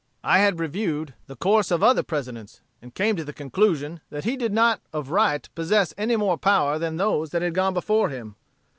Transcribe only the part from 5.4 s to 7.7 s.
possess any more power than those that had